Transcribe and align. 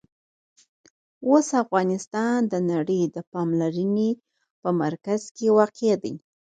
اوس 1.27 1.47
افغانستان 1.63 2.37
د 2.51 2.53
نړۍ 2.71 3.01
د 3.15 3.17
پاملرنې 3.31 4.09
په 4.61 4.69
مرکز 4.81 5.21
کې 5.35 5.47
واقع 5.57 5.93
دی. 6.03 6.13